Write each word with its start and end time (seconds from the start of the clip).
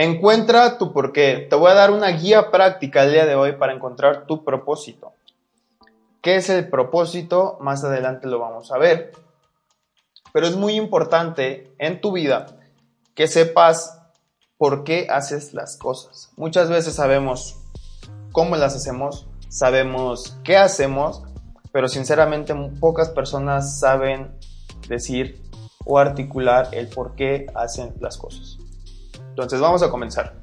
Encuentra 0.00 0.78
tu 0.78 0.92
porqué. 0.92 1.48
Te 1.50 1.56
voy 1.56 1.72
a 1.72 1.74
dar 1.74 1.90
una 1.90 2.10
guía 2.10 2.52
práctica 2.52 3.02
el 3.02 3.10
día 3.10 3.26
de 3.26 3.34
hoy 3.34 3.56
para 3.56 3.72
encontrar 3.72 4.26
tu 4.26 4.44
propósito. 4.44 5.12
¿Qué 6.22 6.36
es 6.36 6.48
el 6.50 6.68
propósito? 6.68 7.58
Más 7.60 7.82
adelante 7.82 8.28
lo 8.28 8.38
vamos 8.38 8.70
a 8.70 8.78
ver. 8.78 9.10
Pero 10.32 10.46
es 10.46 10.54
muy 10.54 10.74
importante 10.74 11.74
en 11.78 12.00
tu 12.00 12.12
vida 12.12 12.46
que 13.16 13.26
sepas 13.26 14.00
por 14.56 14.84
qué 14.84 15.08
haces 15.10 15.52
las 15.52 15.76
cosas. 15.76 16.30
Muchas 16.36 16.70
veces 16.70 16.94
sabemos 16.94 17.56
cómo 18.30 18.54
las 18.54 18.76
hacemos, 18.76 19.26
sabemos 19.48 20.38
qué 20.44 20.58
hacemos, 20.58 21.24
pero 21.72 21.88
sinceramente 21.88 22.54
pocas 22.78 23.08
personas 23.08 23.80
saben 23.80 24.30
decir 24.88 25.42
o 25.84 25.98
articular 25.98 26.68
el 26.70 26.86
por 26.86 27.16
qué 27.16 27.46
hacen 27.56 27.94
las 27.98 28.16
cosas. 28.16 28.58
Entonces 29.38 29.60
vamos 29.60 29.84
a 29.84 29.90
comenzar. 29.90 30.34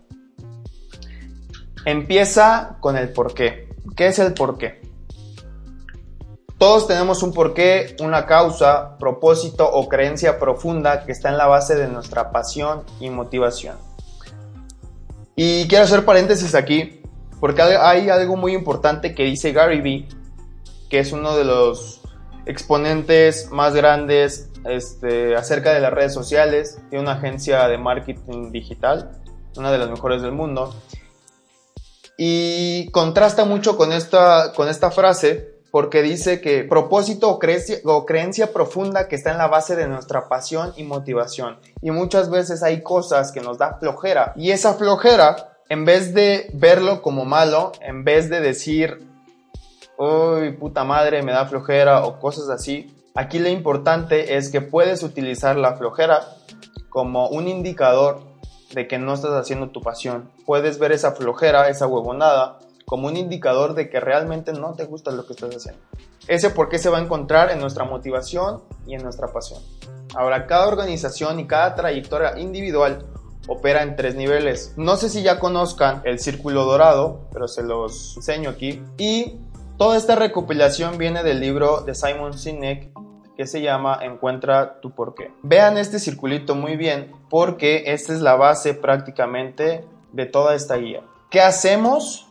Empieza 1.84 2.78
con 2.80 2.96
el 2.96 3.12
por 3.12 3.34
qué. 3.34 3.68
¿Qué 3.94 4.08
es 4.08 4.20
el 4.20 4.34
por 4.34 4.58
qué? 4.58 4.82
Todos 6.58 6.88
tenemos 6.88 7.22
un 7.22 7.34
porqué, 7.34 7.98
una 8.00 8.26
causa, 8.26 8.98
propósito 8.98 9.70
o 9.70 9.90
creencia 9.90 10.40
profunda 10.40 11.04
que 11.04 11.12
está 11.12 11.28
en 11.28 11.38
la 11.38 11.46
base 11.46 11.76
de 11.76 11.90
nuestra 11.90 12.32
pasión 12.32 12.84
y 13.02 13.10
motivación. 13.10 13.76
Y 15.36 15.68
quiero 15.68 15.84
hacer 15.84 16.06
paréntesis 16.06 16.56
aquí, 16.56 17.02
porque 17.42 17.64
hay 17.64 18.10
algo 18.10 18.38
muy 18.38 18.54
importante 18.54 19.14
que 19.14 19.24
dice 19.24 19.52
Gary 19.52 19.82
Vee, 19.82 20.08
que 20.90 21.00
es 21.00 21.12
uno 21.12 21.36
de 21.36 21.44
los 21.44 22.00
exponentes 22.46 23.52
más 23.52 23.76
grandes 23.76 24.52
este, 24.66 25.36
acerca 25.36 25.74
de 25.74 25.80
las 25.80 25.94
redes 25.94 26.14
sociales, 26.14 26.80
tiene 26.90 27.04
una 27.04 27.14
agencia 27.14 27.68
de 27.68 27.78
marketing 27.78 28.52
digital, 28.52 29.12
una 29.58 29.72
de 29.72 29.78
las 29.78 29.90
mejores 29.90 30.22
del 30.22 30.32
mundo, 30.32 30.74
y 32.18 32.90
contrasta 32.92 33.46
mucho 33.46 33.78
con 33.78 33.92
esta, 33.92 34.54
con 34.54 34.70
esta 34.70 34.92
frase 34.92 35.56
porque 35.76 36.02
dice 36.02 36.40
que 36.40 36.64
propósito 36.64 37.30
o 37.30 37.38
creencia, 37.38 37.80
o 37.84 38.06
creencia 38.06 38.54
profunda 38.54 39.10
que 39.10 39.18
está 39.18 39.34
en 39.34 39.38
la 39.38 39.48
base 39.48 39.76
de 39.76 39.90
nuestra 39.90 40.30
pasión 40.30 40.72
y 40.78 40.86
motivación. 40.86 41.60
Y 41.82 41.92
muchas 41.92 42.30
veces 42.30 42.64
hay 42.64 42.82
cosas 42.82 43.34
que 43.34 43.42
nos 43.42 43.58
da 43.58 43.78
flojera. 43.78 44.32
Y 44.38 44.52
esa 44.52 44.76
flojera, 44.76 45.58
en 45.68 45.84
vez 45.84 46.14
de 46.14 46.50
verlo 46.54 47.02
como 47.02 47.26
malo, 47.26 47.74
en 47.82 48.06
vez 48.06 48.30
de 48.30 48.40
decir, 48.40 49.06
uy, 49.98 50.54
puta 50.54 50.86
madre, 50.86 51.22
me 51.24 51.34
da 51.34 51.46
flojera 51.46 52.06
o 52.06 52.22
cosas 52.22 52.48
así, 52.48 52.95
aquí 53.16 53.40
lo 53.40 53.50
importante 53.50 54.38
es 54.38 54.50
que 54.50 54.62
puedes 54.62 55.02
utilizar 55.04 55.56
la 55.56 55.76
flojera 55.76 56.22
como 56.90 57.28
un 57.30 57.48
indicador 57.48 58.22
de 58.74 58.88
que 58.88 59.00
no 59.00 59.14
estás 59.14 59.32
haciendo 59.32 59.70
tu 59.70 59.82
pasión. 59.82 60.30
Puedes 60.46 60.78
ver 60.80 60.92
esa 60.92 61.14
flojera, 61.14 61.70
esa 61.70 61.88
huevonada, 61.88 62.60
como 62.86 63.08
un 63.08 63.18
indicador 63.18 63.74
de 63.74 63.90
que 63.90 64.00
realmente 64.00 64.54
no 64.54 64.74
te 64.74 64.86
gusta 64.86 65.12
lo 65.12 65.26
que 65.26 65.34
estás 65.34 65.56
haciendo. 65.56 65.82
Ese 66.28 66.50
por 66.50 66.70
qué 66.70 66.78
se 66.78 66.90
va 66.90 66.98
a 67.00 67.02
encontrar 67.02 67.52
en 67.52 67.60
nuestra 67.60 67.86
motivación 67.86 68.62
y 68.86 68.96
en 68.96 69.04
nuestra 69.04 69.28
pasión. 69.28 69.62
Ahora, 70.16 70.48
cada 70.48 70.68
organización 70.68 71.40
y 71.40 71.48
cada 71.48 71.76
trayectoria 71.76 72.38
individual 72.40 73.06
opera 73.48 73.84
en 73.84 73.96
tres 73.96 74.16
niveles. 74.16 74.74
No 74.76 74.98
sé 74.98 75.10
si 75.10 75.22
ya 75.22 75.40
conozcan 75.40 76.02
el 76.06 76.20
círculo 76.20 76.66
dorado, 76.66 77.28
pero 77.32 77.48
se 77.48 77.64
los 77.64 78.16
enseño 78.18 78.50
aquí. 78.50 78.82
Y 78.98 79.40
toda 79.78 79.98
esta 79.98 80.16
recopilación 80.16 80.98
viene 80.98 81.24
del 81.24 81.40
libro 81.40 81.82
de 81.82 81.94
Simon 81.94 82.38
Sinek 82.38 82.95
que 83.36 83.48
se 83.48 83.62
llama 83.62 84.00
Encuentra 84.02 84.80
tu 84.82 84.92
porqué. 84.92 85.32
Vean 85.44 85.78
este 85.78 86.00
circulito 86.00 86.56
muy 86.56 86.76
bien 86.78 87.12
porque 87.30 87.84
esta 87.88 88.14
es 88.14 88.22
la 88.22 88.36
base 88.36 88.74
prácticamente 88.74 89.86
de 90.14 90.26
toda 90.26 90.56
esta 90.56 90.76
guía. 90.76 91.02
¿Qué 91.30 91.42
hacemos 91.42 92.26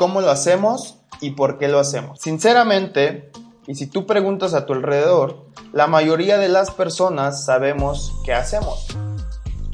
cómo 0.00 0.22
lo 0.22 0.30
hacemos 0.30 0.96
y 1.20 1.32
por 1.32 1.58
qué 1.58 1.68
lo 1.68 1.78
hacemos. 1.78 2.20
Sinceramente, 2.20 3.30
y 3.66 3.74
si 3.74 3.86
tú 3.86 4.06
preguntas 4.06 4.54
a 4.54 4.64
tu 4.64 4.72
alrededor, 4.72 5.44
la 5.74 5.86
mayoría 5.86 6.38
de 6.38 6.48
las 6.48 6.70
personas 6.70 7.44
sabemos 7.44 8.18
qué 8.24 8.32
hacemos. 8.32 8.86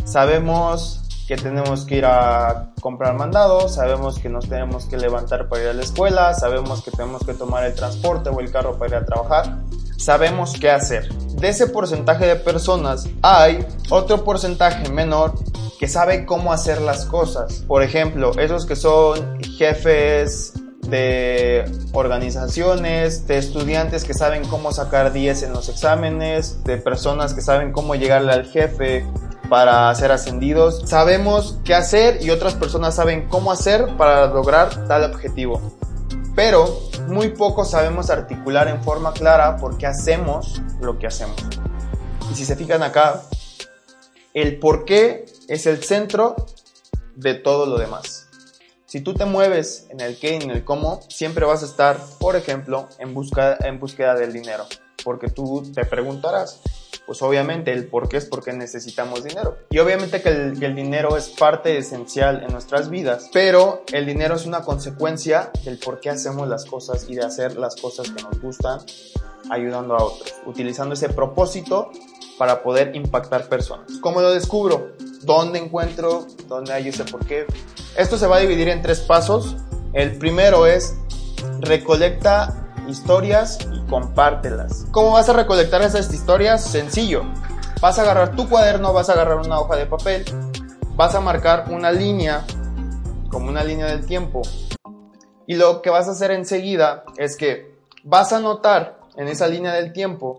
Sabemos 0.04 1.04
que 1.28 1.36
tenemos 1.36 1.84
que 1.84 1.98
ir 1.98 2.06
a 2.06 2.72
comprar 2.80 3.14
mandado, 3.14 3.68
sabemos 3.68 4.18
que 4.18 4.28
nos 4.28 4.48
tenemos 4.48 4.86
que 4.86 4.96
levantar 4.96 5.48
para 5.48 5.62
ir 5.62 5.68
a 5.68 5.74
la 5.74 5.82
escuela, 5.82 6.34
sabemos 6.34 6.82
que 6.82 6.90
tenemos 6.90 7.24
que 7.24 7.34
tomar 7.34 7.62
el 7.62 7.74
transporte 7.76 8.28
o 8.28 8.40
el 8.40 8.50
carro 8.50 8.80
para 8.80 8.96
ir 8.96 9.02
a 9.04 9.06
trabajar, 9.06 9.58
sabemos 9.96 10.54
qué 10.60 10.70
hacer. 10.70 11.12
De 11.36 11.48
ese 11.48 11.66
porcentaje 11.66 12.26
de 12.26 12.36
personas 12.36 13.08
hay 13.22 13.66
otro 13.90 14.24
porcentaje 14.24 14.88
menor 14.90 15.34
que 15.78 15.88
sabe 15.88 16.24
cómo 16.24 16.52
hacer 16.52 16.80
las 16.80 17.04
cosas. 17.04 17.64
Por 17.66 17.82
ejemplo, 17.82 18.32
esos 18.38 18.66
que 18.66 18.76
son 18.76 19.40
jefes 19.58 20.54
de 20.88 21.64
organizaciones, 21.92 23.26
de 23.26 23.38
estudiantes 23.38 24.04
que 24.04 24.14
saben 24.14 24.46
cómo 24.48 24.72
sacar 24.72 25.12
10 25.12 25.42
en 25.42 25.52
los 25.52 25.68
exámenes, 25.68 26.62
de 26.64 26.76
personas 26.78 27.34
que 27.34 27.40
saben 27.40 27.72
cómo 27.72 27.94
llegarle 27.94 28.32
al 28.32 28.46
jefe 28.46 29.04
para 29.48 29.94
ser 29.94 30.12
ascendidos. 30.12 30.82
Sabemos 30.86 31.58
qué 31.64 31.74
hacer 31.74 32.22
y 32.22 32.30
otras 32.30 32.54
personas 32.54 32.94
saben 32.94 33.28
cómo 33.28 33.52
hacer 33.52 33.96
para 33.96 34.26
lograr 34.26 34.86
tal 34.86 35.04
objetivo. 35.04 35.60
Pero 36.34 36.85
muy 37.08 37.30
poco 37.30 37.64
sabemos 37.64 38.10
articular 38.10 38.68
en 38.68 38.82
forma 38.82 39.12
clara 39.12 39.56
por 39.56 39.78
qué 39.78 39.86
hacemos 39.86 40.60
lo 40.80 40.98
que 40.98 41.06
hacemos. 41.06 41.36
Y 42.30 42.34
si 42.34 42.44
se 42.44 42.56
fijan 42.56 42.82
acá, 42.82 43.22
el 44.34 44.58
por 44.58 44.84
qué 44.84 45.26
es 45.48 45.66
el 45.66 45.82
centro 45.82 46.36
de 47.14 47.34
todo 47.34 47.66
lo 47.66 47.78
demás. 47.78 48.28
Si 48.86 49.00
tú 49.00 49.14
te 49.14 49.24
mueves 49.24 49.86
en 49.90 50.00
el 50.00 50.18
qué 50.18 50.34
y 50.34 50.42
en 50.42 50.50
el 50.50 50.64
cómo, 50.64 51.00
siempre 51.08 51.44
vas 51.44 51.62
a 51.62 51.66
estar, 51.66 51.98
por 52.18 52.36
ejemplo, 52.36 52.88
en, 52.98 53.14
busca, 53.14 53.56
en 53.60 53.80
búsqueda 53.80 54.14
del 54.14 54.32
dinero. 54.32 54.64
Porque 55.04 55.28
tú 55.28 55.62
te 55.74 55.84
preguntarás, 55.84 56.60
pues 57.06 57.22
obviamente 57.22 57.72
el 57.72 57.86
por 57.86 58.08
qué 58.08 58.16
es 58.16 58.26
porque 58.26 58.52
necesitamos 58.52 59.24
dinero. 59.24 59.56
Y 59.70 59.78
obviamente 59.78 60.20
que 60.22 60.28
el, 60.28 60.58
que 60.58 60.66
el, 60.66 60.74
dinero 60.74 61.16
es 61.16 61.28
parte 61.28 61.78
esencial 61.78 62.42
en 62.42 62.52
nuestras 62.52 62.90
vidas, 62.90 63.30
pero 63.32 63.84
el 63.92 64.06
dinero 64.06 64.34
es 64.34 64.44
una 64.44 64.62
consecuencia 64.62 65.50
del 65.64 65.78
por 65.78 66.00
qué 66.00 66.10
hacemos 66.10 66.48
las 66.48 66.64
cosas 66.64 67.06
y 67.08 67.14
de 67.14 67.24
hacer 67.24 67.56
las 67.56 67.76
cosas 67.76 68.10
que 68.10 68.22
nos 68.22 68.40
gustan 68.40 68.80
ayudando 69.50 69.94
a 69.94 70.02
otros, 70.02 70.34
utilizando 70.46 70.94
ese 70.94 71.08
propósito 71.08 71.90
para 72.38 72.62
poder 72.62 72.94
impactar 72.96 73.48
personas. 73.48 73.92
¿Cómo 74.00 74.20
lo 74.20 74.32
descubro? 74.32 74.92
¿Dónde 75.22 75.58
encuentro? 75.58 76.26
¿Dónde 76.48 76.72
hay 76.72 76.88
ese 76.88 77.04
por 77.04 77.24
qué? 77.24 77.46
Esto 77.96 78.18
se 78.18 78.26
va 78.26 78.36
a 78.36 78.40
dividir 78.40 78.68
en 78.68 78.82
tres 78.82 79.00
pasos. 79.00 79.56
El 79.92 80.18
primero 80.18 80.66
es 80.66 80.94
recolecta 81.60 82.65
historias 82.88 83.58
y 83.72 83.80
compártelas. 83.86 84.86
¿Cómo 84.90 85.12
vas 85.12 85.28
a 85.28 85.32
recolectar 85.32 85.82
esas 85.82 86.12
historias? 86.12 86.64
Sencillo. 86.64 87.22
Vas 87.80 87.98
a 87.98 88.02
agarrar 88.02 88.34
tu 88.34 88.48
cuaderno, 88.48 88.92
vas 88.92 89.08
a 89.08 89.12
agarrar 89.12 89.38
una 89.38 89.60
hoja 89.60 89.76
de 89.76 89.86
papel, 89.86 90.24
vas 90.94 91.14
a 91.14 91.20
marcar 91.20 91.66
una 91.70 91.92
línea, 91.92 92.44
como 93.30 93.48
una 93.48 93.62
línea 93.62 93.86
del 93.86 94.06
tiempo. 94.06 94.42
Y 95.46 95.56
lo 95.56 95.82
que 95.82 95.90
vas 95.90 96.08
a 96.08 96.12
hacer 96.12 96.30
enseguida 96.30 97.04
es 97.16 97.36
que 97.36 97.76
vas 98.02 98.32
a 98.32 98.38
anotar 98.38 98.98
en 99.16 99.28
esa 99.28 99.46
línea 99.46 99.72
del 99.72 99.92
tiempo 99.92 100.38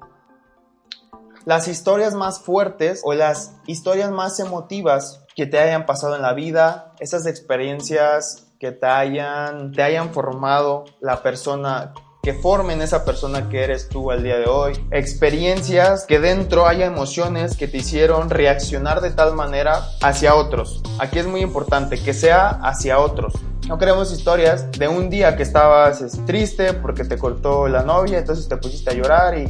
las 1.46 1.69
historias 1.69 2.14
más 2.14 2.40
fuertes 2.40 3.02
o 3.06 3.14
las 3.14 3.56
historias 3.68 4.12
más 4.12 4.40
emotivas 4.40 5.24
que 5.34 5.46
te 5.46 5.59
hayan 5.59 5.85
pasado 5.85 6.16
en 6.16 6.22
la 6.22 6.34
vida, 6.34 6.91
esas 7.00 7.25
experiencias 7.25 8.47
que 8.59 8.72
te 8.72 8.85
hayan, 8.85 9.72
te 9.72 9.81
hayan 9.81 10.12
formado 10.14 10.84
la 11.00 11.24
persona 11.24 11.94
que 12.28 12.34
formen 12.34 12.82
esa 12.82 13.06
persona 13.06 13.48
que 13.48 13.64
eres 13.64 13.88
tú 13.88 14.12
al 14.12 14.22
día 14.22 14.38
de 14.38 14.48
hoy, 14.48 14.74
experiencias 14.92 16.04
que 16.06 16.20
dentro 16.20 16.68
haya 16.68 16.86
emociones 16.86 17.56
que 17.56 17.70
te 17.70 17.78
hicieron 17.78 18.30
reaccionar 18.30 19.00
de 19.00 19.12
tal 19.12 19.34
manera 19.34 19.88
hacia 20.02 20.36
otros. 20.36 20.84
Aquí 21.00 21.20
es 21.20 21.26
muy 21.26 21.40
importante 21.40 21.97
que 21.97 22.14
sea 22.14 22.50
hacia 22.50 23.00
otros. 23.00 23.34
No 23.70 23.78
queremos 23.78 24.12
historias 24.12 24.70
de 24.74 24.90
un 24.90 25.09
día 25.09 25.38
que 25.38 25.44
estabas 25.44 26.03
triste 26.26 26.74
porque 26.74 27.06
te 27.06 27.18
cortó 27.18 27.70
la 27.70 27.84
novia, 27.84 28.18
entonces 28.18 28.50
te 28.50 28.58
pusiste 28.58 28.90
a 28.90 28.94
llorar 28.94 29.38
y 29.38 29.50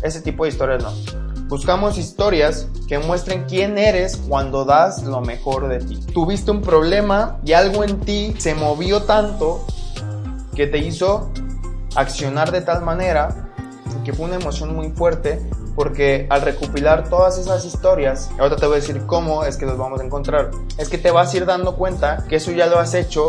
ese 0.00 0.20
tipo 0.20 0.44
de 0.44 0.50
historias 0.50 0.80
no. 0.80 0.92
Buscamos 1.48 1.98
historias 1.98 2.68
que 2.86 3.00
muestren 3.00 3.46
quién 3.48 3.78
eres 3.78 4.16
cuando 4.16 4.64
das 4.64 5.02
lo 5.02 5.22
mejor 5.22 5.66
de 5.66 5.80
ti. 5.80 5.98
Tuviste 6.14 6.52
un 6.52 6.62
problema 6.62 7.40
y 7.44 7.54
algo 7.54 7.82
en 7.82 7.98
ti 7.98 8.32
se 8.38 8.54
movió 8.54 9.02
tanto 9.02 9.66
que 10.54 10.68
te 10.68 10.78
hizo 10.78 11.32
accionar 11.94 12.52
de 12.52 12.60
tal 12.60 12.82
manera 12.82 13.50
que 14.04 14.12
fue 14.12 14.26
una 14.26 14.36
emoción 14.36 14.74
muy 14.74 14.90
fuerte 14.90 15.40
porque 15.74 16.26
al 16.28 16.42
recopilar 16.42 17.08
todas 17.08 17.38
esas 17.38 17.64
historias, 17.64 18.30
ahora 18.38 18.56
te 18.56 18.66
voy 18.66 18.76
a 18.76 18.80
decir 18.80 19.02
cómo 19.06 19.44
es 19.44 19.56
que 19.56 19.66
los 19.66 19.78
vamos 19.78 20.00
a 20.00 20.04
encontrar, 20.04 20.50
es 20.76 20.88
que 20.88 20.98
te 20.98 21.10
vas 21.10 21.32
a 21.32 21.36
ir 21.36 21.46
dando 21.46 21.76
cuenta 21.76 22.24
que 22.28 22.36
eso 22.36 22.50
ya 22.52 22.66
lo 22.66 22.78
has 22.78 22.94
hecho 22.94 23.28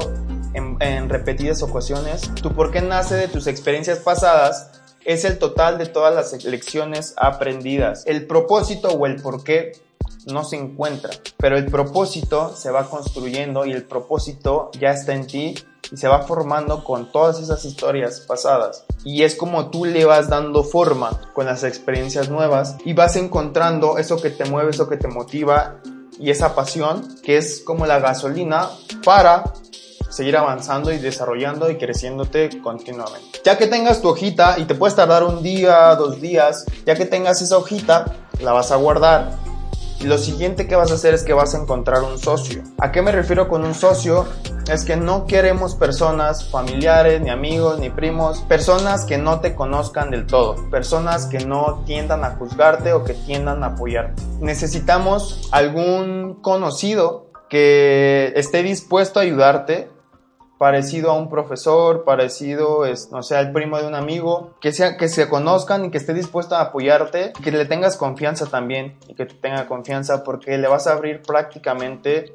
en, 0.54 1.10
repetidas 1.10 1.64
ocasiones, 1.64 2.30
tu 2.42 2.54
por 2.54 2.72
qué 2.72 2.82
nace 2.82 3.16
de 3.16 3.28
tus 3.28 3.48
experiencias 3.48 4.00
pasadas 4.00 4.82
es 5.06 5.26
el 5.26 5.38
total 5.38 5.78
de 5.78 5.86
todas 5.86 6.14
las 6.14 6.44
lecciones 6.44 7.14
aprendidas. 7.18 8.04
El 8.06 8.26
propósito 8.26 8.90
o 8.90 9.06
el 9.06 9.22
por 9.22 9.44
qué 9.44 9.74
no 10.28 10.44
se 10.44 10.58
encuentra, 10.58 11.12
pero 11.38 11.58
el 11.58 11.66
propósito 11.66 12.56
se 12.56 12.72
va 12.72 12.90
construyendo 12.90 13.66
y 13.66 13.72
el 13.72 13.84
propósito 13.84 14.72
ya 14.80 14.92
está 14.92 15.14
en 15.14 15.28
ti 15.28 15.56
y 15.92 15.98
se 15.98 16.08
va 16.08 16.22
formando 16.22 16.84
con 16.84 17.12
todas 17.12 17.40
esas 17.40 17.66
historias 17.66 18.22
pasadas. 18.22 18.86
Y 19.04 19.24
es 19.24 19.36
como 19.36 19.70
tú 19.70 19.86
le 19.86 20.06
vas 20.06 20.30
dando 20.30 20.64
forma 20.64 21.20
con 21.34 21.46
las 21.46 21.64
experiencias 21.64 22.30
nuevas 22.30 22.78
y 22.86 22.94
vas 22.94 23.16
encontrando 23.16 23.98
eso 23.98 24.18
que 24.18 24.30
te 24.30 24.46
mueve, 24.46 24.72
eso 24.72 24.90
que 24.90 24.98
te 24.98 25.08
motiva 25.08 25.82
y 26.20 26.30
esa 26.30 26.56
pasión 26.56 27.08
que 27.24 27.38
es 27.38 27.62
como 27.62 27.86
la 27.86 28.00
gasolina 28.00 28.70
para 29.04 29.44
seguir 30.10 30.38
avanzando 30.38 30.92
y 30.92 31.00
desarrollando 31.00 31.70
y 31.70 31.78
creciéndote 31.78 32.62
continuamente. 32.62 33.40
Ya 33.44 33.58
que 33.58 33.68
tengas 33.68 34.02
tu 34.02 34.10
hojita 34.10 34.60
y 34.60 34.66
te 34.66 34.76
puedes 34.76 34.96
tardar 34.96 35.24
un 35.24 35.42
día, 35.42 35.96
dos 35.96 36.22
días, 36.22 36.66
ya 36.86 36.96
que 36.96 37.06
tengas 37.06 37.42
esa 37.42 37.58
hojita, 37.58 38.06
la 38.40 38.54
vas 38.54 38.72
a 38.72 38.76
guardar. 38.76 39.53
Lo 40.04 40.18
siguiente 40.18 40.68
que 40.68 40.76
vas 40.76 40.92
a 40.92 40.96
hacer 40.96 41.14
es 41.14 41.24
que 41.24 41.32
vas 41.32 41.56
a 41.56 41.60
encontrar 41.60 42.04
un 42.04 42.20
socio. 42.20 42.62
¿A 42.78 42.92
qué 42.92 43.02
me 43.02 43.14
refiero 43.14 43.48
con 43.48 43.64
un 43.64 43.74
socio? 43.74 44.28
Es 44.70 44.84
que 44.84 44.98
no 44.98 45.26
queremos 45.28 45.76
personas 45.76 46.50
familiares, 46.50 47.22
ni 47.22 47.30
amigos, 47.30 47.80
ni 47.80 47.90
primos, 47.90 48.40
personas 48.42 49.06
que 49.06 49.18
no 49.18 49.40
te 49.40 49.56
conozcan 49.56 50.12
del 50.12 50.28
todo, 50.28 50.70
personas 50.70 51.26
que 51.28 51.46
no 51.46 51.84
tiendan 51.86 52.26
a 52.26 52.32
juzgarte 52.32 52.92
o 52.92 53.06
que 53.06 53.14
tiendan 53.14 53.64
a 53.64 53.68
apoyarte. 53.68 54.22
Necesitamos 54.42 55.48
algún 55.52 56.42
conocido 56.42 57.28
que 57.50 58.34
esté 58.36 58.62
dispuesto 58.62 59.20
a 59.20 59.24
ayudarte 59.24 59.90
parecido 60.58 61.12
a 61.12 61.14
un 61.14 61.30
profesor, 61.30 62.04
parecido, 62.04 62.84
no 63.12 63.24
sé, 63.24 63.36
al 63.36 63.52
primo 63.52 63.78
de 63.78 63.88
un 63.88 63.96
amigo, 63.96 64.52
que, 64.62 64.72
sea, 64.72 64.98
que 64.98 65.08
se 65.08 65.28
conozcan 65.28 65.86
y 65.86 65.92
que 65.92 65.98
esté 65.98 66.14
dispuesto 66.14 66.56
a 66.56 66.62
apoyarte, 66.62 67.34
que 67.44 67.52
le 67.52 67.66
tengas 67.66 67.98
confianza 67.98 68.46
también 68.46 68.98
y 69.08 69.16
que 69.16 69.26
te 69.26 69.36
tenga 69.36 69.68
confianza 69.68 70.24
porque 70.24 70.58
le 70.58 70.68
vas 70.68 70.88
a 70.88 70.94
abrir 70.94 71.22
prácticamente 71.22 72.34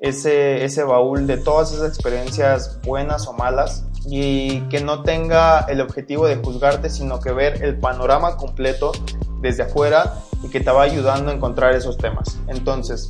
ese, 0.00 0.64
ese 0.64 0.84
baúl 0.84 1.26
de 1.26 1.38
todas 1.38 1.72
esas 1.72 1.88
experiencias 1.88 2.80
buenas 2.82 3.26
o 3.26 3.32
malas 3.32 3.84
y 4.06 4.60
que 4.68 4.80
no 4.80 5.02
tenga 5.02 5.60
el 5.68 5.80
objetivo 5.80 6.26
de 6.26 6.36
juzgarte, 6.36 6.88
sino 6.88 7.20
que 7.20 7.32
ver 7.32 7.62
el 7.62 7.78
panorama 7.78 8.36
completo 8.36 8.92
desde 9.40 9.64
afuera 9.64 10.14
y 10.42 10.48
que 10.48 10.60
te 10.60 10.70
va 10.70 10.82
ayudando 10.82 11.30
a 11.30 11.34
encontrar 11.34 11.74
esos 11.74 11.98
temas. 11.98 12.38
Entonces, 12.46 13.08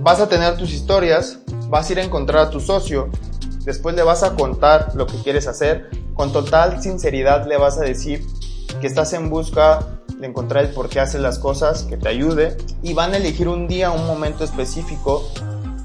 vas 0.00 0.20
a 0.20 0.28
tener 0.28 0.56
tus 0.56 0.72
historias, 0.72 1.40
vas 1.68 1.88
a 1.88 1.92
ir 1.92 1.98
a 2.00 2.02
encontrar 2.02 2.46
a 2.46 2.50
tu 2.50 2.60
socio 2.60 3.10
Después 3.70 3.94
le 3.94 4.02
vas 4.02 4.24
a 4.24 4.34
contar 4.34 4.96
lo 4.96 5.06
que 5.06 5.16
quieres 5.22 5.46
hacer. 5.46 5.90
Con 6.14 6.32
total 6.32 6.82
sinceridad 6.82 7.46
le 7.46 7.56
vas 7.56 7.78
a 7.78 7.82
decir 7.82 8.26
que 8.80 8.88
estás 8.88 9.12
en 9.12 9.30
busca 9.30 9.78
de 10.18 10.26
encontrar 10.26 10.64
el 10.64 10.70
por 10.72 10.88
qué 10.88 10.98
haces 10.98 11.20
las 11.20 11.38
cosas, 11.38 11.84
que 11.84 11.96
te 11.96 12.08
ayude. 12.08 12.56
Y 12.82 12.94
van 12.94 13.14
a 13.14 13.18
elegir 13.18 13.46
un 13.46 13.68
día, 13.68 13.92
un 13.92 14.08
momento 14.08 14.42
específico, 14.42 15.24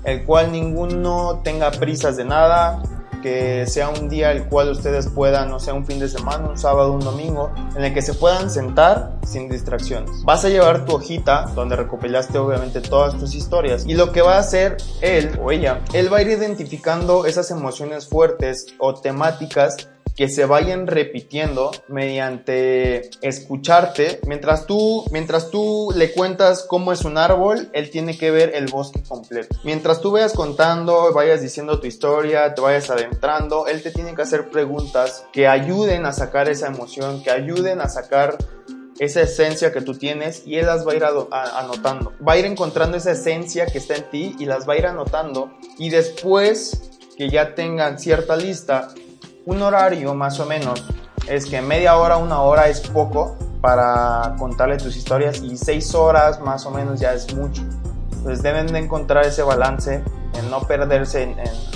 el 0.03 0.25
cual 0.25 0.51
ninguno 0.51 1.41
tenga 1.43 1.69
prisas 1.69 2.17
de 2.17 2.25
nada, 2.25 2.81
que 3.25 3.65
sea 3.65 3.89
un 3.89 4.07
día 4.07 4.31
el 4.31 4.45
cual 4.45 4.69
ustedes 4.69 5.07
puedan, 5.07 5.49
no 5.49 5.59
sea 5.59 5.73
un 5.73 5.83
fin 5.83 5.97
de 5.97 6.07
semana, 6.07 6.47
un 6.47 6.59
sábado, 6.59 6.91
un 6.91 6.99
domingo, 6.99 7.51
en 7.75 7.83
el 7.83 7.91
que 7.91 8.03
se 8.03 8.13
puedan 8.13 8.51
sentar 8.51 9.13
sin 9.25 9.49
distracciones. 9.49 10.11
Vas 10.23 10.45
a 10.45 10.49
llevar 10.49 10.85
tu 10.85 10.93
hojita 10.93 11.47
donde 11.55 11.75
recopilaste 11.75 12.37
obviamente 12.37 12.81
todas 12.81 13.17
tus 13.17 13.33
historias 13.33 13.83
y 13.87 13.95
lo 13.95 14.11
que 14.11 14.21
va 14.21 14.35
a 14.35 14.41
hacer 14.41 14.77
él 15.01 15.39
o 15.41 15.49
ella, 15.51 15.81
él 15.93 16.13
va 16.13 16.17
a 16.17 16.21
ir 16.21 16.27
identificando 16.27 17.25
esas 17.25 17.49
emociones 17.49 18.07
fuertes 18.07 18.67
o 18.77 18.93
temáticas 18.93 19.89
que 20.15 20.29
se 20.29 20.45
vayan 20.45 20.87
repitiendo 20.87 21.71
mediante 21.87 23.09
escucharte. 23.21 24.19
Mientras 24.25 24.65
tú, 24.65 25.05
mientras 25.11 25.49
tú 25.49 25.93
le 25.95 26.13
cuentas 26.13 26.65
cómo 26.67 26.93
es 26.93 27.03
un 27.03 27.17
árbol, 27.17 27.69
él 27.73 27.89
tiene 27.89 28.17
que 28.17 28.31
ver 28.31 28.55
el 28.55 28.67
bosque 28.67 29.03
completo. 29.03 29.55
Mientras 29.63 30.01
tú 30.01 30.11
vayas 30.11 30.33
contando, 30.33 31.11
vayas 31.13 31.41
diciendo 31.41 31.79
tu 31.79 31.87
historia, 31.87 32.53
te 32.55 32.61
vayas 32.61 32.89
adentrando, 32.89 33.67
él 33.67 33.81
te 33.83 33.91
tiene 33.91 34.15
que 34.15 34.21
hacer 34.21 34.49
preguntas 34.49 35.25
que 35.33 35.47
ayuden 35.47 36.05
a 36.05 36.13
sacar 36.13 36.49
esa 36.49 36.67
emoción, 36.67 37.21
que 37.21 37.31
ayuden 37.31 37.81
a 37.81 37.89
sacar 37.89 38.37
esa 38.99 39.21
esencia 39.21 39.73
que 39.73 39.81
tú 39.81 39.95
tienes 39.95 40.43
y 40.45 40.55
él 40.55 40.67
las 40.67 40.87
va 40.87 40.93
a 40.93 40.95
ir 40.95 41.03
anotando. 41.03 42.13
Va 42.25 42.33
a 42.33 42.37
ir 42.37 42.45
encontrando 42.45 42.95
esa 42.95 43.11
esencia 43.11 43.65
que 43.65 43.79
está 43.79 43.95
en 43.95 44.09
ti 44.09 44.35
y 44.39 44.45
las 44.45 44.67
va 44.67 44.73
a 44.73 44.77
ir 44.77 44.85
anotando 44.85 45.51
y 45.77 45.89
después 45.89 46.91
que 47.17 47.29
ya 47.29 47.55
tengan 47.55 47.99
cierta 47.99 48.35
lista, 48.35 48.93
un 49.45 49.61
horario 49.61 50.13
más 50.13 50.39
o 50.39 50.45
menos 50.45 50.83
es 51.27 51.45
que 51.45 51.61
media 51.61 51.97
hora, 51.97 52.17
una 52.17 52.41
hora 52.41 52.67
es 52.67 52.81
poco 52.81 53.37
para 53.61 54.35
contarle 54.37 54.77
tus 54.77 54.95
historias 54.95 55.41
y 55.41 55.57
seis 55.57 55.93
horas 55.95 56.39
más 56.39 56.65
o 56.65 56.71
menos 56.71 56.99
ya 56.99 57.13
es 57.13 57.33
mucho. 57.33 57.63
Entonces 58.11 58.43
deben 58.43 58.67
de 58.67 58.79
encontrar 58.79 59.25
ese 59.25 59.43
balance 59.43 60.03
en 60.37 60.51
no 60.51 60.61
perderse 60.61 61.23
en, 61.23 61.35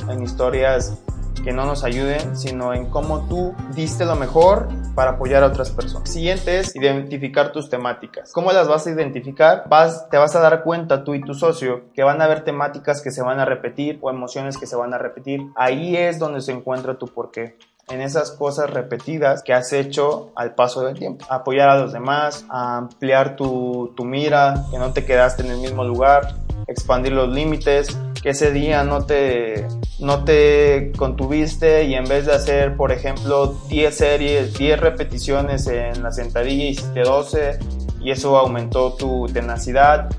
en 0.10 0.24
historias 0.24 0.98
que 1.44 1.52
no 1.52 1.66
nos 1.66 1.84
ayuden, 1.84 2.38
sino 2.38 2.74
en 2.74 2.90
cómo 2.90 3.28
tú 3.28 3.54
diste 3.74 4.06
lo 4.06 4.16
mejor 4.16 4.68
para 4.96 5.12
apoyar 5.12 5.44
a 5.44 5.48
otras 5.48 5.72
personas. 5.72 6.10
Siguiente 6.10 6.60
es 6.60 6.76
identificar 6.76 7.52
tus 7.52 7.70
temáticas. 7.70 8.32
¿Cómo 8.34 8.52
las 8.52 8.68
vas 8.68 8.88
a 8.88 8.92
identificar? 8.92 9.64
Vas, 9.70 10.10
te 10.10 10.18
vas 10.18 10.36
a 10.36 10.40
dar 10.40 10.64
cuenta 10.64 11.04
tú 11.04 11.16
y 11.16 11.22
tu 11.22 11.34
socio 11.34 11.84
que 11.94 12.04
van 12.04 12.22
a 12.22 12.26
haber 12.26 12.44
temáticas 12.44 13.02
que 13.02 13.12
se 13.12 13.22
van 13.22 13.40
a 13.40 13.46
repetir 13.46 14.00
o 14.02 14.10
emociones 14.10 14.58
que 14.58 14.68
se 14.68 14.76
van 14.76 14.94
a 14.94 14.98
repetir. 14.98 15.42
Ahí 15.56 15.96
es 15.96 16.20
donde 16.20 16.42
se 16.42 16.52
encuentra 16.52 16.98
tu 16.98 17.08
porqué 17.08 17.58
en 17.90 18.02
esas 18.02 18.32
cosas 18.32 18.70
repetidas 18.70 19.44
que 19.44 19.54
has 19.54 19.74
hecho 19.74 20.32
al 20.36 20.56
paso 20.56 20.82
del 20.82 20.98
tiempo. 20.98 21.26
Apoyar 21.30 21.70
a 21.70 21.80
los 21.80 21.92
demás, 21.92 22.46
ampliar 22.50 23.36
tu, 23.36 23.94
tu 23.96 24.06
mira, 24.06 24.66
que 24.72 24.78
no 24.78 24.94
te 24.94 25.06
quedaste 25.06 25.44
en 25.44 25.52
el 25.52 25.58
mismo 25.58 25.84
lugar, 25.84 26.36
expandir 26.68 27.14
los 27.14 27.30
límites, 27.30 27.98
que 28.22 28.30
ese 28.30 28.52
día 28.52 28.84
no 28.84 29.06
te, 29.06 29.68
no 30.00 30.24
te 30.24 30.92
contuviste 30.98 31.86
y 31.86 31.96
en 31.96 32.06
vez 32.06 32.26
de 32.26 32.34
hacer, 32.34 32.76
por 32.76 32.92
ejemplo, 32.92 33.56
10 33.70 33.96
series, 33.96 34.54
10 34.58 34.80
repeticiones 34.80 35.68
en 35.68 36.04
la 36.04 36.12
sentadilla, 36.12 36.66
hiciste 36.66 37.02
12 37.02 37.60
y 38.02 38.12
eso 38.12 38.38
aumentó 38.38 38.94
tu 38.94 39.28
tenacidad, 39.28 40.10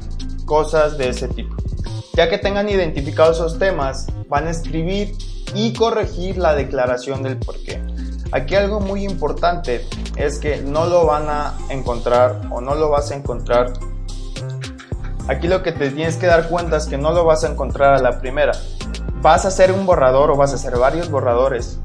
cosas 0.44 0.96
de 0.98 1.10
ese 1.10 1.28
tipo. 1.28 1.56
Ya 2.14 2.28
que 2.28 2.38
tengan 2.38 2.68
identificados 2.68 3.38
esos 3.38 3.58
temas, 3.58 4.06
van 4.28 4.46
a 4.46 4.50
escribir 4.50 5.14
y 5.54 5.72
corregir 5.72 6.38
la 6.38 6.54
declaración 6.54 7.22
del 7.22 7.36
porqué. 7.38 7.82
Aquí 8.32 8.54
algo 8.54 8.80
muy 8.80 9.04
importante 9.04 9.84
es 10.16 10.38
que 10.38 10.58
no 10.58 10.86
lo 10.86 11.06
van 11.06 11.28
a 11.28 11.54
encontrar 11.68 12.40
o 12.50 12.60
no 12.60 12.74
lo 12.74 12.90
vas 12.90 13.10
a 13.10 13.16
encontrar 13.16 13.72
Aquí 15.30 15.46
lo 15.46 15.62
que 15.62 15.70
te 15.70 15.92
tienes 15.92 16.16
que 16.16 16.26
dar 16.26 16.48
cuenta 16.48 16.76
es 16.76 16.86
que 16.86 16.98
no 16.98 17.12
lo 17.12 17.24
vas 17.24 17.44
a 17.44 17.48
encontrar 17.48 17.94
a 17.94 18.02
la 18.02 18.18
primera. 18.18 18.50
Vas 19.22 19.44
a 19.44 19.48
hacer 19.48 19.70
un 19.70 19.86
borrador 19.86 20.28
o 20.32 20.36
vas 20.36 20.50
a 20.50 20.56
hacer 20.56 20.76
varios 20.76 21.08
borradores. 21.08 21.78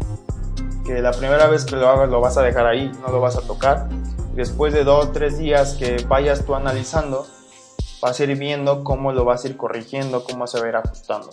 Que 0.83 0.99
la 0.99 1.11
primera 1.11 1.45
vez 1.45 1.63
que 1.63 1.75
lo 1.75 1.87
hagas 1.87 2.09
lo 2.09 2.19
vas 2.21 2.37
a 2.37 2.41
dejar 2.41 2.65
ahí, 2.65 2.91
no 3.05 3.09
lo 3.09 3.21
vas 3.21 3.37
a 3.37 3.41
tocar. 3.41 3.87
Después 4.33 4.73
de 4.73 4.83
dos 4.83 5.05
o 5.05 5.11
tres 5.11 5.37
días 5.37 5.75
que 5.75 6.03
vayas 6.07 6.43
tú 6.43 6.55
analizando, 6.55 7.27
vas 8.01 8.19
a 8.19 8.23
ir 8.23 8.35
viendo 8.35 8.83
cómo 8.83 9.11
lo 9.11 9.25
vas 9.25 9.45
a 9.45 9.49
ir 9.49 9.57
corrigiendo, 9.57 10.23
cómo 10.23 10.47
se 10.47 10.59
va 10.59 10.65
a 10.65 10.69
ir 10.69 10.75
ajustando. 10.77 11.29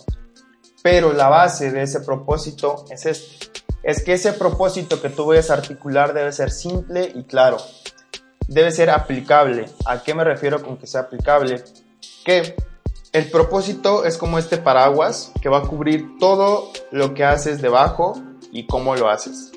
Pero 0.83 1.13
la 1.13 1.29
base 1.29 1.71
de 1.71 1.81
ese 1.81 2.01
propósito 2.01 2.85
es 2.91 3.07
este. 3.07 3.63
Es 3.81 4.03
que 4.03 4.13
ese 4.13 4.33
propósito 4.33 5.01
que 5.01 5.09
tú 5.09 5.25
vayas 5.25 5.49
articular 5.49 6.13
debe 6.13 6.31
ser 6.31 6.51
simple 6.51 7.11
y 7.15 7.23
claro. 7.23 7.57
Debe 8.47 8.71
ser 8.71 8.91
aplicable. 8.91 9.65
¿A 9.87 10.03
qué 10.03 10.13
me 10.13 10.23
refiero 10.23 10.61
con 10.61 10.77
que 10.77 10.85
sea 10.85 11.01
aplicable? 11.01 11.63
Que 12.23 12.55
el 13.11 13.29
propósito 13.29 14.05
es 14.05 14.17
como 14.17 14.39
este 14.39 14.57
paraguas 14.57 15.31
que 15.41 15.49
va 15.49 15.59
a 15.59 15.61
cubrir 15.61 16.17
todo 16.19 16.71
lo 16.91 17.13
que 17.13 17.23
haces 17.23 17.61
debajo 17.61 18.13
y 18.51 18.65
cómo 18.65 18.95
lo 18.95 19.09
haces. 19.09 19.51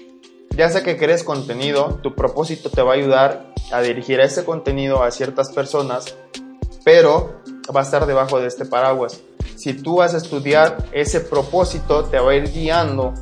Ya 0.51 0.69
sea 0.71 0.83
que 0.83 0.97
crees 0.97 1.25
contenido, 1.25 1.99
tu 2.03 2.15
propósito 2.15 2.71
te 2.71 2.83
va 2.83 2.93
a 2.93 2.97
ayudar 2.97 3.47
a 3.73 3.81
dirigir 3.81 4.21
ese 4.21 4.45
contenido 4.45 5.03
a 5.03 5.11
ciertas 5.11 5.51
personas, 5.53 6.17
pero 6.85 7.43
va 7.75 7.81
a 7.81 7.85
estar 7.85 8.07
debajo 8.07 8.41
de 8.41 8.47
este 8.47 8.65
paraguas. 8.65 9.21
Si 9.57 9.75
tú 9.75 9.97
vas 9.97 10.15
a 10.15 10.19
estudiar, 10.19 10.77
ese 10.93 11.21
propósito 11.21 12.05
te 12.05 12.19
va 12.19 12.33
a 12.33 12.35
ir 12.35 12.53
guiando 12.53 13.15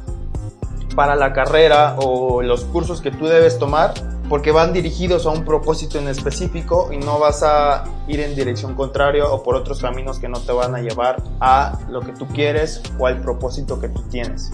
para 0.94 1.16
la 1.16 1.32
carrera 1.32 1.96
o 1.98 2.42
los 2.42 2.64
cursos 2.64 3.00
que 3.00 3.10
tú 3.10 3.26
debes 3.26 3.58
tomar 3.58 3.94
porque 4.28 4.52
van 4.52 4.72
dirigidos 4.72 5.26
a 5.26 5.30
un 5.30 5.44
propósito 5.44 5.98
en 5.98 6.08
específico 6.08 6.90
y 6.92 6.98
no 6.98 7.18
vas 7.18 7.42
a 7.42 7.84
ir 8.08 8.20
en 8.20 8.34
dirección 8.34 8.74
contraria 8.74 9.26
o 9.26 9.42
por 9.42 9.54
otros 9.54 9.80
caminos 9.80 10.18
que 10.18 10.28
no 10.28 10.40
te 10.40 10.52
van 10.52 10.74
a 10.74 10.80
llevar 10.80 11.22
a 11.40 11.78
lo 11.88 12.00
que 12.00 12.12
tú 12.12 12.26
quieres 12.28 12.82
o 12.98 13.06
al 13.06 13.20
propósito 13.20 13.80
que 13.80 13.88
tú 13.88 14.02
tienes. 14.08 14.50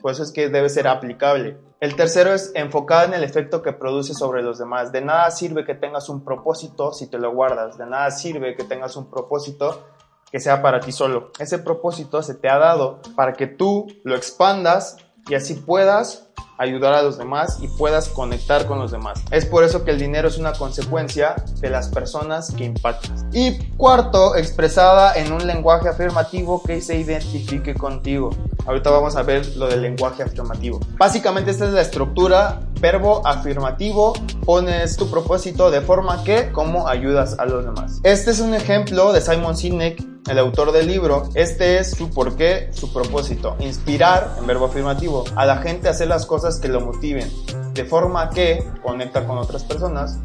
Por 0.00 0.12
eso 0.12 0.22
es 0.22 0.32
que 0.32 0.50
debe 0.50 0.68
ser 0.68 0.86
aplicable. 0.86 1.56
El 1.80 1.96
tercero 1.96 2.34
es 2.34 2.52
enfocado 2.54 3.06
en 3.06 3.14
el 3.14 3.24
efecto 3.24 3.62
que 3.62 3.72
produce 3.72 4.14
sobre 4.14 4.42
los 4.42 4.58
demás. 4.58 4.92
De 4.92 5.00
nada 5.00 5.30
sirve 5.30 5.64
que 5.64 5.74
tengas 5.74 6.08
un 6.08 6.24
propósito 6.24 6.92
si 6.92 7.08
te 7.08 7.18
lo 7.18 7.32
guardas. 7.32 7.78
De 7.78 7.86
nada 7.86 8.10
sirve 8.10 8.54
que 8.54 8.64
tengas 8.64 8.96
un 8.96 9.10
propósito 9.10 9.86
que 10.30 10.40
sea 10.40 10.60
para 10.60 10.80
ti 10.80 10.92
solo. 10.92 11.30
Ese 11.38 11.58
propósito 11.58 12.22
se 12.22 12.34
te 12.34 12.48
ha 12.48 12.58
dado 12.58 13.00
para 13.16 13.32
que 13.32 13.46
tú 13.46 13.86
lo 14.02 14.14
expandas 14.14 14.98
y 15.28 15.34
así 15.34 15.54
puedas 15.54 16.28
ayudar 16.58 16.94
a 16.94 17.02
los 17.02 17.18
demás 17.18 17.58
y 17.60 17.68
puedas 17.68 18.08
conectar 18.08 18.66
con 18.66 18.78
los 18.78 18.92
demás. 18.92 19.22
Es 19.30 19.46
por 19.46 19.64
eso 19.64 19.84
que 19.84 19.90
el 19.90 19.98
dinero 19.98 20.28
es 20.28 20.38
una 20.38 20.52
consecuencia 20.52 21.36
de 21.60 21.70
las 21.70 21.88
personas 21.88 22.52
que 22.52 22.64
impactas. 22.64 23.24
Y 23.32 23.58
cuarto, 23.76 24.36
expresada 24.36 25.14
en 25.14 25.32
un 25.32 25.46
lenguaje 25.46 25.88
afirmativo 25.88 26.62
que 26.62 26.80
se 26.80 26.96
identifique 26.96 27.74
contigo. 27.74 28.30
Ahorita 28.66 28.90
vamos 28.90 29.16
a 29.16 29.22
ver 29.22 29.46
lo 29.56 29.66
del 29.66 29.82
lenguaje 29.82 30.22
afirmativo. 30.22 30.80
Básicamente 30.96 31.50
esta 31.50 31.66
es 31.66 31.72
la 31.72 31.82
estructura, 31.82 32.60
verbo 32.80 33.26
afirmativo, 33.26 34.14
pones 34.44 34.96
tu 34.96 35.10
propósito 35.10 35.70
de 35.70 35.80
forma 35.80 36.24
que 36.24 36.50
como 36.52 36.88
ayudas 36.88 37.38
a 37.38 37.44
los 37.44 37.64
demás. 37.64 38.00
Este 38.04 38.30
es 38.30 38.40
un 38.40 38.54
ejemplo 38.54 39.12
de 39.12 39.20
Simon 39.20 39.56
Sinek 39.56 40.14
el 40.28 40.38
autor 40.38 40.72
del 40.72 40.86
libro, 40.86 41.28
este 41.34 41.78
es 41.78 41.90
su 41.90 42.08
porqué, 42.08 42.70
su 42.72 42.92
propósito, 42.92 43.56
inspirar, 43.60 44.36
en 44.38 44.46
verbo 44.46 44.66
afirmativo, 44.66 45.24
a 45.36 45.44
la 45.44 45.58
gente 45.58 45.88
a 45.88 45.90
hacer 45.90 46.08
las 46.08 46.23
cosas 46.26 46.58
que 46.58 46.68
lo 46.68 46.80
motiven, 46.80 47.30
de 47.74 47.84
forma 47.84 48.30
que 48.30 48.64
conecta 48.82 49.26
con 49.26 49.38
otras 49.38 49.64
personas, 49.64 50.18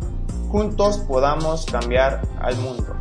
juntos 0.49 0.97
podamos 0.99 1.65
cambiar 1.65 2.21
al 2.41 2.55
mundo. 2.57 2.95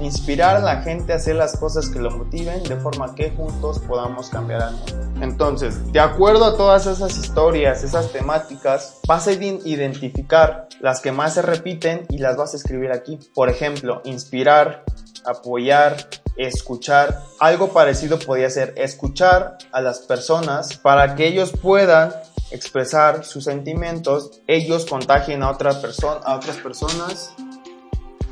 Inspirar 0.00 0.56
a 0.56 0.60
la 0.60 0.82
gente 0.82 1.12
a 1.12 1.16
hacer 1.16 1.36
las 1.36 1.56
cosas 1.56 1.88
que 1.88 1.98
lo 1.98 2.10
motiven, 2.10 2.62
de 2.64 2.76
forma 2.76 3.14
que 3.14 3.30
juntos 3.30 3.78
podamos 3.80 4.30
cambiar 4.30 4.62
al 4.62 4.72
mundo. 4.72 4.92
Entonces, 5.20 5.92
de 5.92 6.00
acuerdo 6.00 6.44
a 6.44 6.56
todas 6.56 6.86
esas 6.86 7.16
historias, 7.16 7.84
esas 7.84 8.10
temáticas, 8.10 8.98
vas 9.06 9.28
a 9.28 9.32
identificar 9.32 10.66
las 10.80 11.00
que 11.00 11.12
más 11.12 11.34
se 11.34 11.42
repiten 11.42 12.06
y 12.08 12.18
las 12.18 12.36
vas 12.36 12.54
a 12.54 12.56
escribir 12.56 12.90
aquí. 12.90 13.20
Por 13.34 13.48
ejemplo, 13.48 14.02
inspirar, 14.04 14.84
apoyar, 15.24 16.08
escuchar. 16.36 17.22
Algo 17.38 17.72
parecido 17.72 18.18
podría 18.18 18.50
ser 18.50 18.74
escuchar 18.76 19.58
a 19.70 19.80
las 19.80 20.00
personas 20.00 20.76
para 20.76 21.14
que 21.14 21.26
ellos 21.26 21.52
puedan 21.52 22.12
expresar 22.52 23.24
sus 23.24 23.44
sentimientos, 23.44 24.40
ellos 24.46 24.86
contagien 24.86 25.42
a, 25.42 25.50
otra 25.50 25.70
a 25.70 26.36
otras 26.36 26.56
personas, 26.56 27.34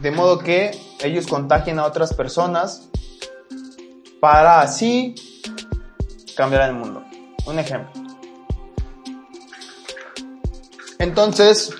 de 0.01 0.11
modo 0.11 0.39
que 0.39 0.71
ellos 1.03 1.27
contagien 1.27 1.79
a 1.79 1.87
otras 1.87 2.15
personas 2.15 2.89
para 4.21 4.61
así 4.61 5.15
cambiar 6.37 6.69
el 6.69 6.75
mundo. 6.75 7.03
Un 7.47 7.59
ejemplo. 7.59 7.91
Entonces, 10.99 11.73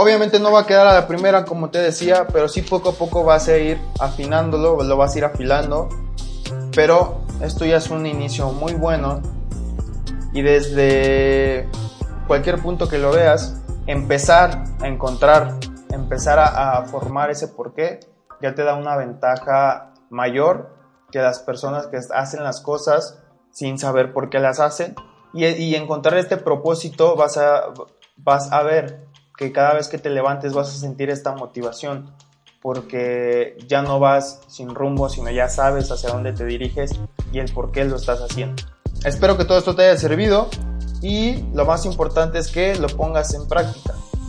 Obviamente 0.00 0.38
no 0.38 0.52
va 0.52 0.60
a 0.60 0.64
quedar 0.64 0.86
a 0.86 0.94
la 0.94 1.08
primera 1.08 1.44
como 1.44 1.70
te 1.70 1.80
decía, 1.80 2.28
pero 2.32 2.48
sí 2.48 2.62
poco 2.62 2.90
a 2.90 2.92
poco 2.92 3.24
vas 3.24 3.48
a 3.48 3.58
ir 3.58 3.80
afinándolo, 3.98 4.80
lo 4.84 4.96
vas 4.96 5.16
a 5.16 5.18
ir 5.18 5.24
afilando. 5.24 5.88
Pero 6.72 7.22
esto 7.42 7.64
ya 7.64 7.78
es 7.78 7.90
un 7.90 8.06
inicio 8.06 8.52
muy 8.52 8.74
bueno 8.74 9.20
y 10.32 10.42
desde 10.42 11.68
cualquier 12.26 12.60
punto 12.60 12.88
que 12.88 12.98
lo 12.98 13.10
veas, 13.10 13.60
empezar 13.86 14.64
a 14.80 14.88
encontrar, 14.88 15.54
empezar 15.90 16.38
a, 16.38 16.82
formar 16.84 17.30
ese 17.30 17.48
porqué, 17.48 18.00
ya 18.40 18.54
te 18.54 18.62
da 18.62 18.74
una 18.74 18.96
ventaja 18.96 19.94
mayor 20.10 20.70
que 21.10 21.20
las 21.20 21.38
personas 21.40 21.86
que 21.86 21.98
hacen 22.14 22.44
las 22.44 22.60
cosas 22.60 23.18
sin 23.50 23.78
saber 23.78 24.12
por 24.12 24.28
qué 24.28 24.38
las 24.38 24.60
hacen. 24.60 24.94
Y, 25.32 25.46
y 25.46 25.74
encontrar 25.74 26.18
este 26.18 26.36
propósito 26.36 27.16
vas 27.16 27.38
a, 27.38 27.64
vas 28.16 28.52
a 28.52 28.62
ver 28.62 29.06
que 29.36 29.52
cada 29.52 29.74
vez 29.74 29.88
que 29.88 29.98
te 29.98 30.10
levantes 30.10 30.52
vas 30.52 30.68
a 30.68 30.78
sentir 30.78 31.10
esta 31.10 31.32
motivación 31.32 32.12
porque 32.60 33.56
ya 33.68 33.82
no 33.82 34.00
vas 34.00 34.40
sin 34.48 34.74
rumbo, 34.74 35.08
sino 35.08 35.30
ya 35.30 35.48
sabes 35.48 35.90
hacia 35.90 36.10
dónde 36.10 36.32
te 36.32 36.44
diriges 36.44 36.98
y 37.32 37.38
el 37.38 37.52
por 37.52 37.70
qué 37.70 37.84
lo 37.84 37.96
estás 37.96 38.20
haciendo. 38.20 38.62
Espero 39.04 39.36
que 39.36 39.44
todo 39.44 39.58
esto 39.58 39.74
te 39.74 39.82
haya 39.82 39.96
servido 39.96 40.48
y 41.02 41.44
lo 41.54 41.64
más 41.64 41.84
importante 41.84 42.38
es 42.38 42.48
que 42.48 42.74
lo 42.74 42.88
pongas 42.88 43.32
en 43.34 43.46
práctica. 43.46 43.94